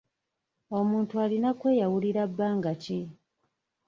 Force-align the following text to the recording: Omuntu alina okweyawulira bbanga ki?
Omuntu 0.79 1.13
alina 1.23 1.47
okweyawulira 1.53 2.23
bbanga 2.31 2.71
ki? 2.83 2.99